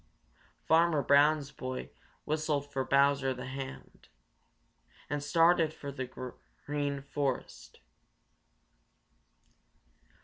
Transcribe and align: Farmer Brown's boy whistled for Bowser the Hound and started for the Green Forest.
Farmer 0.67 1.03
Brown's 1.03 1.51
boy 1.51 1.91
whistled 2.25 2.73
for 2.73 2.83
Bowser 2.83 3.35
the 3.35 3.45
Hound 3.45 4.09
and 5.11 5.21
started 5.23 5.75
for 5.75 5.91
the 5.91 6.09
Green 6.65 7.03
Forest. 7.03 7.81